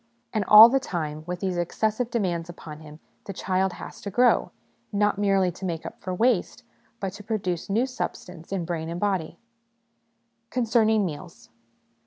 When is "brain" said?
8.65-8.89